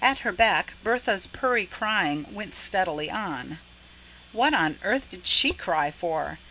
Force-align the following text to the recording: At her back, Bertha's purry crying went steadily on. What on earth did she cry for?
At 0.03 0.21
her 0.25 0.31
back, 0.31 0.73
Bertha's 0.83 1.27
purry 1.27 1.67
crying 1.67 2.25
went 2.33 2.55
steadily 2.55 3.11
on. 3.11 3.59
What 4.31 4.51
on 4.55 4.79
earth 4.81 5.09
did 5.09 5.27
she 5.27 5.53
cry 5.53 5.91
for? 5.91 6.39